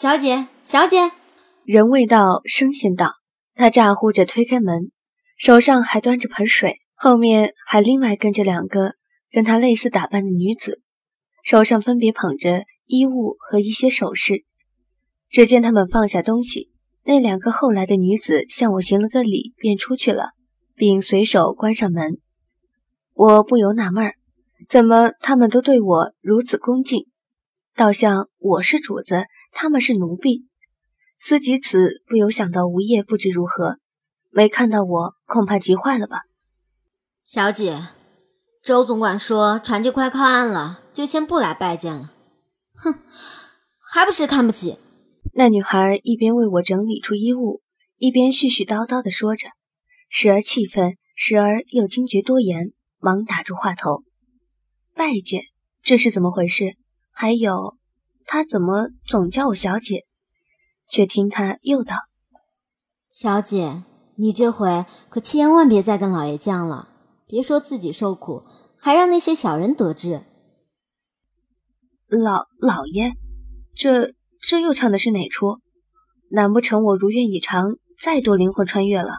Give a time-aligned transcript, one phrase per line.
[0.00, 1.10] 小姐，小姐，
[1.62, 3.16] 人未到，声先到。
[3.54, 4.90] 他咋呼着推开门，
[5.36, 8.94] 手上还端着盆水，后面还另外跟着两个
[9.30, 10.80] 跟他类似打扮的女子，
[11.44, 14.46] 手上分别捧着衣物和一些首饰。
[15.28, 16.72] 只见他们放下东西，
[17.04, 20.30] 那两个后来的女子向我行了个礼，便出去了，
[20.74, 22.16] 并随手关上门。
[23.12, 24.14] 我不由纳闷，
[24.66, 27.04] 怎么他们都对我如此恭敬，
[27.80, 30.46] 倒像我是主子，他们是奴婢。
[31.18, 33.78] 思及此，不由想到吴业不知如何，
[34.28, 36.24] 没看到我，恐怕急坏了吧？
[37.24, 37.88] 小姐，
[38.62, 42.12] 周总管说船就快靠岸了，就先不来拜见了。
[42.74, 42.98] 哼，
[43.78, 44.78] 还不是看不起。
[45.32, 47.62] 那女孩一边为我整理出衣物，
[47.96, 49.48] 一边絮絮叨叨地说着，
[50.10, 54.02] 时而气愤，时而又惊觉多言，忙打住话头。
[54.94, 55.44] 拜见，
[55.82, 56.76] 这是怎么回事？
[57.12, 57.76] 还有，
[58.32, 60.04] 她怎么总叫我小姐？
[60.88, 61.96] 却听他又道
[63.10, 63.82] ：“小姐，
[64.14, 66.88] 你这回可千万别再跟老爷犟了，
[67.26, 68.44] 别说自己受苦，
[68.78, 70.22] 还让那些小人得志。”
[72.06, 73.14] 老老爷，
[73.74, 75.58] 这这又唱的是哪出？
[76.30, 79.14] 难不成我如愿以偿，再度灵魂穿越了？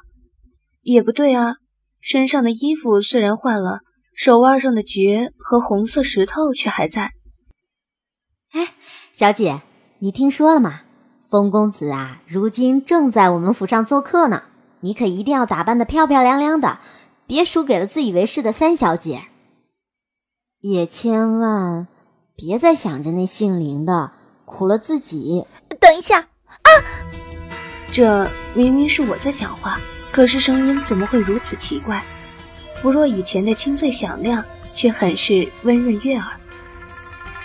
[0.84, 1.56] 也不对啊，
[2.00, 3.82] 身上的衣服虽然换了，
[4.16, 7.12] 手腕上的诀和红色石头却还在。
[8.52, 8.74] 哎，
[9.14, 9.62] 小姐，
[10.00, 10.82] 你听说了吗？
[11.30, 14.44] 风公子啊，如今正在我们府上做客呢。
[14.82, 16.80] 你可一定要打扮的漂漂亮亮的，
[17.28, 19.26] 别输给了自以为是的三小姐。
[20.60, 21.88] 也千万
[22.36, 24.12] 别再想着那姓林的，
[24.44, 25.46] 苦了自己。
[25.80, 26.70] 等一下啊！
[27.92, 29.80] 这明明是我在讲话，
[30.12, 32.04] 可是声音怎么会如此奇怪？
[32.82, 34.44] 不若以前的清脆响亮，
[34.74, 36.41] 却很是温润悦耳。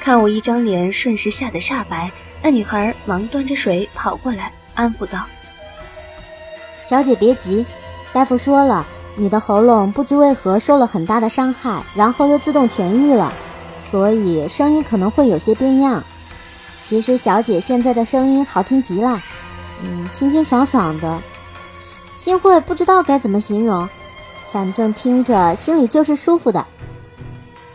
[0.07, 2.13] 看我一张脸，瞬时吓得煞白。
[2.41, 5.27] 那女孩忙端着水跑过来，安抚道
[6.81, 7.67] ：“小姐别急，
[8.13, 13.33] 大夫说了，你的喉咙不知为何受了很大的伤害，然后又自动痊愈了，
[13.91, 16.05] 所以声音可能会有些变样。
[16.81, 19.21] 其实小姐现在的声音好听极了，
[19.83, 21.21] 嗯，清清爽爽的。
[22.13, 23.89] 新慧不知道该怎么形容，
[24.53, 26.65] 反正听着心里就是舒服的。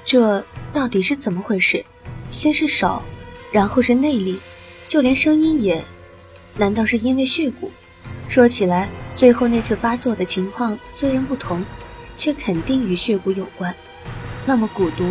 [0.06, 0.42] 这
[0.72, 1.86] 到底是怎么回事？
[2.32, 3.04] 先是手，
[3.52, 4.40] 然后是内力。”
[4.88, 5.82] 就连声音也，
[6.58, 7.70] 难道是因为血蛊？
[8.28, 11.64] 说起来，最后那次发作的情况虽然不同，
[12.18, 13.74] 却肯定与血蛊有关。
[14.46, 15.06] 那么蛊毒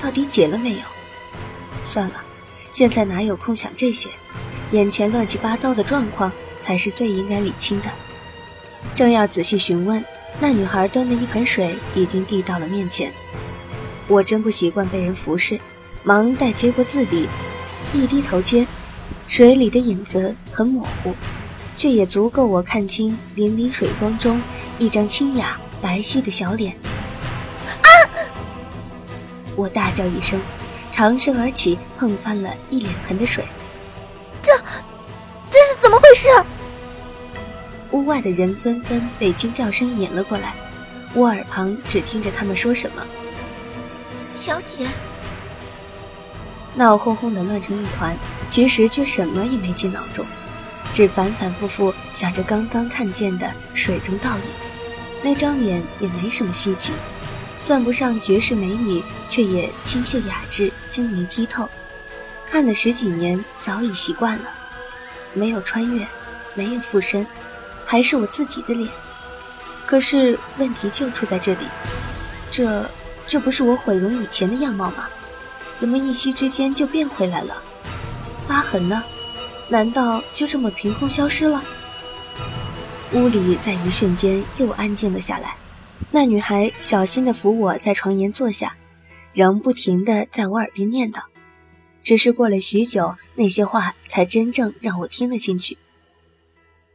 [0.00, 0.78] 到底解了没有？
[1.84, 2.22] 算了，
[2.72, 4.08] 现在哪有空想这些？
[4.72, 6.32] 眼前乱七八糟的状况
[6.62, 7.90] 才是最应该理清的。
[8.94, 10.02] 正要仔细询问，
[10.40, 13.12] 那女孩端的一盆水已经递到了面前。
[14.08, 15.60] 我真不习惯被人服侍，
[16.02, 17.28] 忙待接过字笔，
[17.92, 18.66] 一低头间。
[19.28, 21.14] 水里的影子很模糊，
[21.76, 24.42] 却也足够我看清粼粼水光中
[24.78, 26.72] 一张清雅白皙的小脸。
[27.82, 27.88] 啊！
[29.54, 30.40] 我大叫一声，
[30.90, 33.44] 长身而起，碰翻了一脸盆的水。
[34.42, 34.52] 这，
[35.48, 36.28] 这是怎么回事？
[37.92, 40.54] 屋外的人纷纷被惊叫声引了过来，
[41.14, 43.02] 我耳旁只听着他们说什么
[44.34, 44.88] ：“小姐。”
[46.74, 48.16] 闹哄哄的乱成一团，
[48.48, 50.24] 其实却什么也没进脑中，
[50.92, 54.42] 只反反复复想着刚刚看见的水中倒影。
[55.22, 56.92] 那张脸也没什么稀奇，
[57.62, 61.68] 算不上绝世美女，却也清秀雅致、晶莹剔透。
[62.50, 64.44] 看了十几年，早已习惯了。
[65.34, 66.06] 没有穿越，
[66.54, 67.26] 没有附身，
[67.84, 68.88] 还是我自己的脸。
[69.86, 71.66] 可是问题就出在这里，
[72.50, 72.88] 这
[73.26, 75.08] 这不是我毁容以前的样貌吗？
[75.80, 77.54] 怎么一夕之间就变回来了？
[78.46, 79.02] 疤痕呢？
[79.70, 81.64] 难道就这么凭空消失了？
[83.14, 85.54] 屋里在一瞬间又安静了下来。
[86.10, 88.74] 那女孩小心地扶我在床沿坐下，
[89.32, 91.22] 仍不停地在我耳边念叨。
[92.02, 95.78] 只是过了许久，那些话才真正让我听了进去。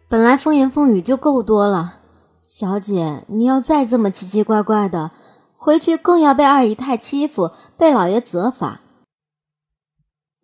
[0.07, 2.01] 本来风言风语就够多了，
[2.43, 5.09] 小姐，你要再这么奇奇怪怪的。
[5.57, 8.81] 回去更要被二姨太欺负，被老爷责罚。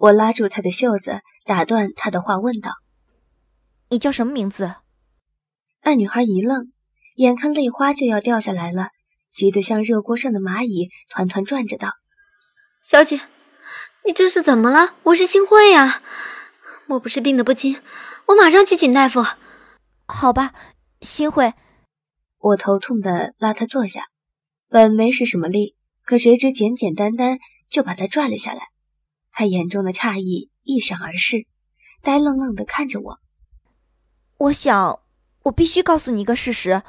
[0.02, 2.72] 我拉住他的袖子，打断他的话，问道
[3.90, 4.74] ：“你叫什么名字？”
[5.86, 6.72] 那女孩一愣，
[7.18, 8.88] 眼看泪花就要掉下来了，
[9.32, 11.92] 急得像热锅上的蚂蚁，团团转着道
[12.84, 13.22] ：“小姐，
[14.04, 14.96] 你这是怎么了？
[15.04, 16.02] 我是新慧呀，
[16.88, 17.80] 莫不是病得不轻？
[18.26, 19.24] 我马上去请大夫。”
[20.10, 20.56] 好吧，
[21.02, 21.54] 新慧。
[22.40, 24.06] 我头痛的拉她坐下。
[24.68, 27.38] 本没使什么力，可谁知简简单单
[27.70, 28.71] 就把他拽了下来。
[29.32, 31.48] 他眼中的诧异一闪而逝，
[32.02, 33.20] 呆愣愣的看着我。
[34.38, 35.02] 我想，
[35.44, 36.84] 我必须告诉你一个事实。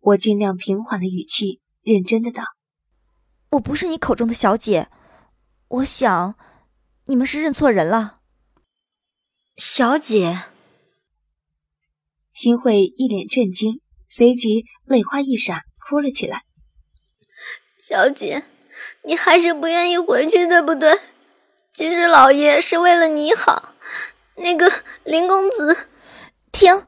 [0.00, 2.44] 我尽量平缓的语气，认真的道
[3.52, 4.90] ：“我不是你口中的小姐。
[5.68, 6.36] 我想，
[7.06, 8.20] 你们是认错人了。”
[9.56, 10.42] 小姐，
[12.32, 16.44] 新慧一脸震惊，随即泪花一闪，哭了起来。
[17.80, 18.44] 小姐，
[19.02, 21.00] 你还是不愿意回去，对不对？
[21.72, 23.74] 其实老爷是为了你好。
[24.36, 24.70] 那个
[25.04, 25.88] 林公子，
[26.50, 26.86] 停！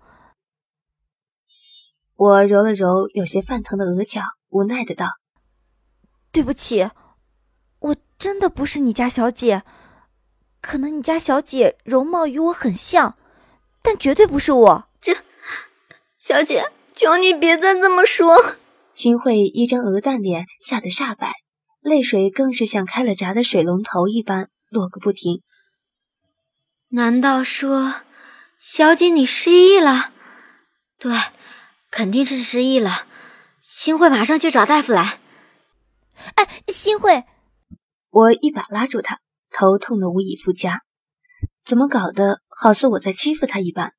[2.17, 5.07] 我揉了揉有些泛疼的额角，无奈的道
[6.33, 6.91] ：“对不起，
[7.79, 9.63] 我真的不是你家小姐。
[10.61, 13.17] 可能你家小姐容貌与我很像，
[13.83, 15.17] 但绝对不是我。”这，
[16.19, 18.57] 小姐，求你别再这么说。
[18.93, 21.33] 金慧一张鹅蛋脸吓得煞白，
[21.87, 25.43] 泪水更是像开了闸的水龙头一般落个不停。
[26.89, 28.03] 难道说，
[28.59, 30.13] 小姐你失忆了？
[30.99, 31.13] 对。
[31.89, 33.07] 肯定是失忆了，
[33.63, 35.19] 新慧马上去找大夫来。
[36.35, 37.25] 哎，新慧，
[38.11, 40.83] 我一把拉住他，头痛的无以复加。
[41.65, 43.95] 怎么搞的，好似我在欺负他一般？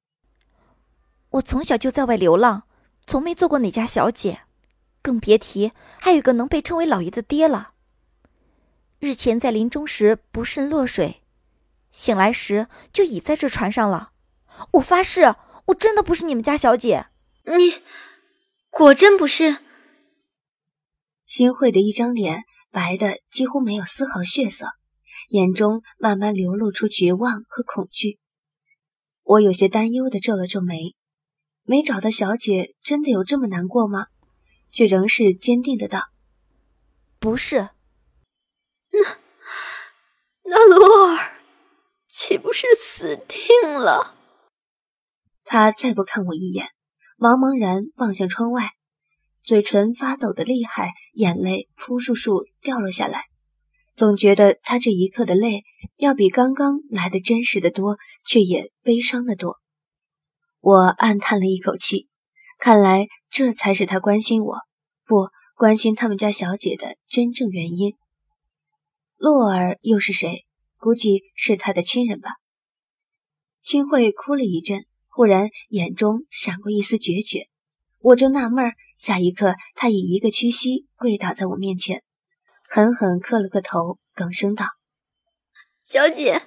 [1.30, 2.68] 我从小就在外流浪，
[3.08, 4.42] 从没做过哪家小姐，
[5.02, 7.72] 更别提还有个能被称为老爷的爹了。
[9.00, 11.22] 日前在临终时不慎落水，
[11.92, 14.12] 醒来时就已在这船上了。
[14.74, 15.36] 我发誓，
[15.66, 17.08] 我真的不是你们家小姐。
[17.44, 17.82] 你
[18.72, 19.58] 果真不是？
[21.26, 24.68] 新慧的一张脸白的几乎没有丝毫血色，
[25.30, 28.18] 眼中慢慢流露出绝望和恐惧。
[29.24, 30.96] 我有些担忧的皱了皱眉，
[31.64, 34.08] 没找到小姐，真的有这么难过吗？
[34.72, 36.08] 却仍是坚定的道
[37.20, 37.70] ：“不是。”
[40.44, 41.32] 那那罗儿
[42.08, 44.16] 岂不是死定了？
[45.44, 46.70] 他再不看我一眼。
[47.18, 48.74] 茫茫然望向窗外，
[49.42, 53.24] 嘴唇发抖的厉害，眼泪扑簌簌掉了下来。
[53.96, 55.64] 总觉得他这一刻的泪
[55.96, 59.58] 要比刚刚来的真实的多，却也悲伤的多。
[60.60, 62.08] 我暗叹了一口气，
[62.60, 64.58] 看来这才是他关心我，
[65.06, 67.96] 不关心他们家小姐的真正原因。
[69.18, 70.46] 洛儿又是谁？
[70.78, 72.30] 估计是他的亲人吧。
[73.62, 74.86] 新慧哭了一阵。
[75.10, 77.48] 忽然，眼中闪过一丝决绝。
[77.98, 82.04] 我正纳闷儿，下一刻，他以一个屈膝跪倒在我面前，
[82.70, 84.68] 狠狠磕了个头，哽声道
[85.82, 86.44] ：“小姐，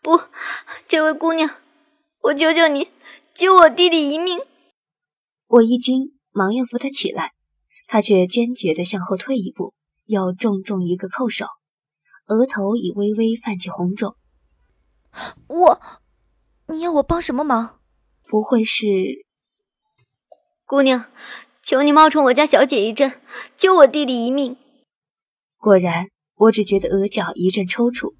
[0.00, 0.18] 不，
[0.88, 1.56] 这位姑娘，
[2.22, 2.88] 我求求你，
[3.34, 4.40] 救我弟弟一命！”
[5.46, 7.34] 我一惊，忙要扶他起来，
[7.86, 9.74] 他却坚决地向后退一步，
[10.06, 11.44] 又重重一个叩首，
[12.28, 14.14] 额头已微微泛起红肿。
[15.48, 15.80] 我。
[16.70, 17.80] 你要我帮什么忙？
[18.28, 18.84] 不会是
[20.66, 21.06] 姑娘，
[21.62, 23.22] 求你冒充我家小姐一阵，
[23.56, 24.54] 救我弟弟一命。
[25.56, 28.12] 果然，我只觉得额角一阵抽搐。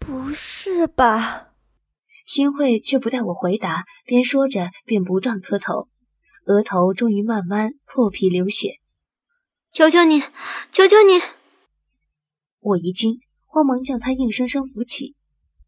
[0.00, 1.52] 不是吧？
[2.26, 5.86] 新慧却不待我回答，边说着便不断磕头，
[6.46, 8.80] 额头终于慢慢破皮流血。
[9.70, 10.24] 求求你，
[10.72, 11.20] 求求你！
[12.60, 15.16] 我一惊，慌忙将他硬生生扶起。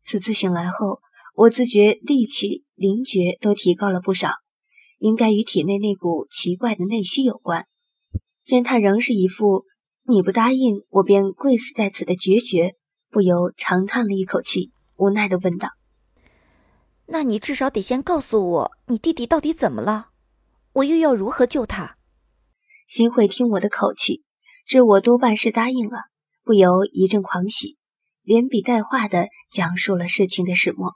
[0.04, 1.00] 此次醒来后，
[1.34, 4.30] 我自觉力气、灵觉都提高了不少，
[4.98, 7.66] 应该与体内那股奇怪的内息有关。
[8.44, 9.64] 见他仍是一副
[10.06, 12.74] 你不答应我便跪死在此的决绝，
[13.08, 15.70] 不由长叹了一口气，无奈的问道
[17.06, 20.08] ：“那你至少得先告诉我，你弟弟到底怎么了？
[20.74, 21.96] 我又要如何救他？”
[22.88, 24.24] 新慧听我的口气，
[24.66, 26.11] 知我多半是答应了，
[26.44, 27.76] 不由一阵狂喜。
[28.24, 30.92] 连笔带画的讲述了事情的始末。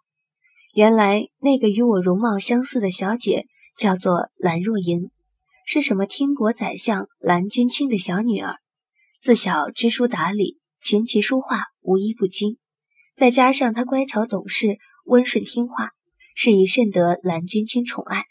[0.73, 5.11] 原来那个与我容貌相似的小姐叫做蓝若莹，
[5.67, 8.59] 是什么听国宰相蓝君清的小女儿。
[9.21, 12.59] 自小知书达理，琴棋书画无一不精，
[13.17, 15.91] 再加上她乖巧懂事、温顺听话，
[16.37, 18.23] 是以甚得蓝君清宠爱。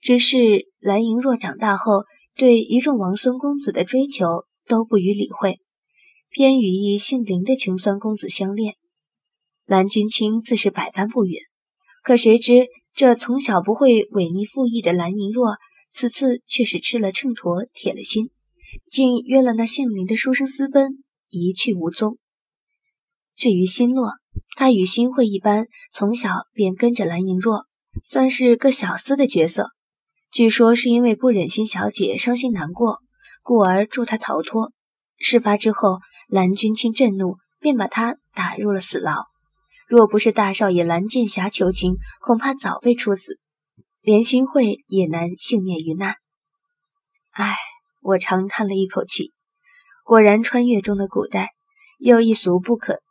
[0.00, 2.04] 只是蓝莹若长大后，
[2.36, 5.58] 对一众王孙公子的追求都不予理会。
[6.34, 8.76] 偏与一姓林的穷酸公子相恋，
[9.66, 11.34] 蓝君清自是百般不允。
[12.02, 15.56] 可谁知这从小不会违逆父意的蓝莹若，
[15.92, 18.30] 此次却是吃了秤砣铁了心，
[18.90, 22.16] 竟约了那姓林的书生私奔，一去无踪。
[23.36, 24.12] 至于新落，
[24.56, 27.66] 他与新慧一般，从小便跟着蓝莹若，
[28.04, 29.68] 算是个小厮的角色。
[30.30, 33.00] 据说是因为不忍心小姐伤心难过，
[33.42, 34.72] 故而助她逃脱。
[35.18, 35.98] 事发之后。
[36.32, 39.26] 蓝君清震怒，便把他打入了死牢。
[39.86, 43.38] 若不是大少爷蓝剑侠求情，恐怕早被处死，
[44.00, 46.14] 连心慧也难幸免于难。
[47.32, 47.54] 唉，
[48.00, 49.34] 我长叹了一口气。
[50.06, 51.50] 果然，穿越中的古代，
[51.98, 53.02] 又一俗不可，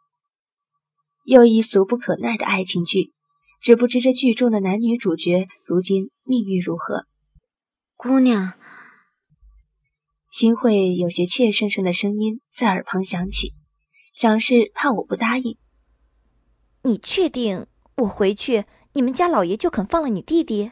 [1.24, 3.12] 又一俗不可耐的爱情剧。
[3.62, 7.06] 只不知这剧中的男女主角如今命运如何？
[7.96, 8.54] 姑娘，
[10.32, 13.52] 新会有些怯生生的声音在耳旁响起，
[14.14, 15.58] 想是怕我不答应。
[16.84, 20.72] 你确定我回去，你们家老爷就肯放了你弟弟？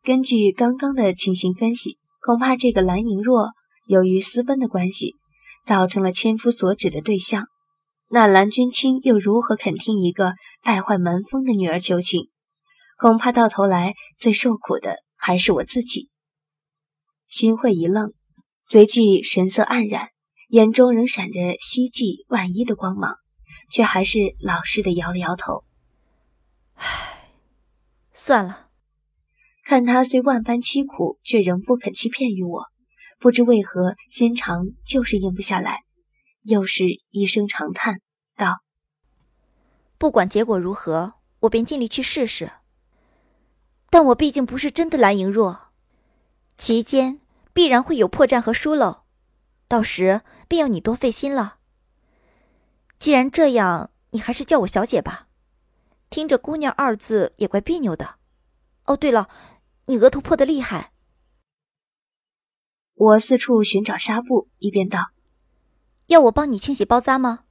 [0.00, 3.48] 根据刚刚的情形分析，恐怕这个蓝莹若
[3.88, 5.16] 由于私奔的关系，
[5.66, 7.48] 造成了千夫所指的对象。
[8.08, 12.28] 那蓝君清又如何肯听一个败坏门风的女儿求情？
[12.96, 16.11] 恐怕到头来最受苦的还是我自己。
[17.32, 18.12] 心会一愣，
[18.66, 20.10] 随即神色黯然，
[20.50, 23.16] 眼中仍闪着希冀万一的光芒，
[23.70, 25.64] 却还是老实的摇了摇头。
[26.74, 27.30] 唉，
[28.12, 28.68] 算了。
[29.64, 32.66] 看他虽万般凄苦，却仍不肯欺骗于我，
[33.18, 35.84] 不知为何心肠就是硬不下来。
[36.42, 38.02] 又是一声长叹，
[38.36, 38.58] 道
[39.96, 42.52] ：“不管结果如何，我便尽力去试试。
[43.88, 45.72] 但我毕竟不是真的蓝莹若，
[46.58, 47.20] 其间
[47.52, 49.02] 必然会有破绽和疏漏，
[49.68, 51.58] 到时便要你多费心了。
[52.98, 55.28] 既然这样，你还是叫我小姐吧，
[56.08, 58.16] 听着‘姑娘’二字也怪别扭的。
[58.84, 59.28] 哦，对了，
[59.86, 60.92] 你额头破的厉害。”
[62.94, 65.10] 我四处寻找纱布，一边道。
[66.06, 67.44] 要我帮你清洗包扎吗？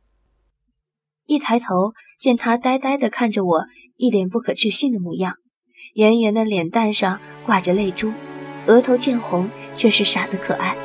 [1.26, 3.66] 一抬头见他呆呆的看着我，
[3.98, 5.38] 一脸不可置信的模样，
[5.96, 8.14] 圆圆的脸蛋上挂着泪珠，
[8.68, 10.76] 额头渐红，却是傻得可爱，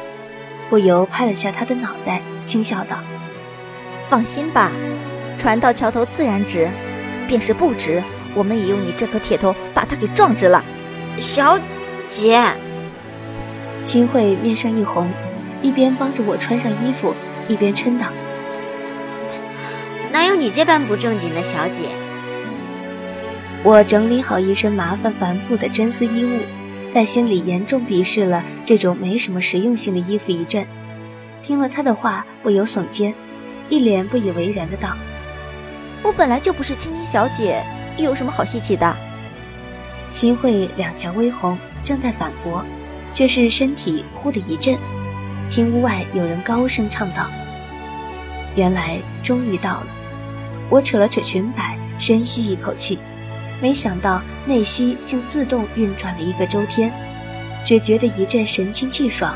[0.70, 2.98] 不由拍了下他的脑袋，轻笑道
[4.08, 4.70] ：“放心吧，
[5.38, 6.68] 船到桥头自然直，
[7.26, 8.02] 便是不直，
[8.34, 10.64] 我们也用你这颗铁头把它给撞直了。”
[11.18, 11.58] 小
[12.08, 12.42] 姐，
[13.82, 15.08] 新慧面上一红，
[15.62, 17.14] 一边帮着我穿上衣服。
[17.48, 18.06] 一边嗔道
[20.10, 21.84] ：“哪有你这般不正经的小姐？”
[23.62, 26.40] 我整理好一身麻烦繁复的真丝衣物，
[26.96, 30.66] 在心里严重鄙视了这种没什么实用性的衣服一阵。
[31.42, 33.14] 听了他的话，不由耸肩，
[33.68, 34.96] 一脸不以为然的道
[36.02, 37.62] ：“我本来就不是青青小姐，
[37.98, 38.96] 又有什么好稀奇的？”
[40.10, 42.64] 新慧两颊微红，正在反驳，
[43.12, 44.74] 却是身体忽的一震。
[45.50, 47.26] 听屋外有人高声唱道
[48.56, 49.86] ：“原来终于到了。”
[50.72, 52.98] 我扯了扯裙摆，深吸一口气，
[53.60, 56.92] 没想到内息竟自动运转了一个周天，
[57.64, 59.34] 只觉得一阵神清气爽。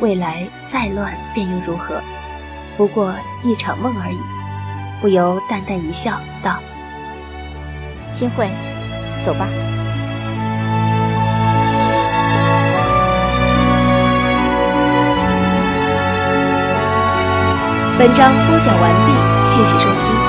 [0.00, 2.00] 未来再乱便又如何？
[2.76, 4.18] 不过一场梦而已。
[5.00, 6.58] 不由淡淡一笑，道
[8.12, 8.50] ：“新会，
[9.24, 9.48] 走吧。”
[17.98, 19.12] 本章播讲完毕，
[19.46, 20.19] 谢谢收听。